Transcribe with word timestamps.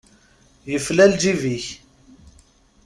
Yefla 0.71 1.05
lǧib-ik! 1.11 1.65